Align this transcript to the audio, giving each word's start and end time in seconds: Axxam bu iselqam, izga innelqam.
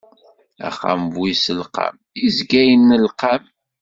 Axxam 0.67 1.01
bu 1.13 1.21
iselqam, 1.33 1.93
izga 2.27 2.61
innelqam. 2.75 3.41